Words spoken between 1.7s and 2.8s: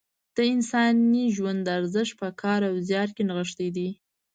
ارزښت په کار او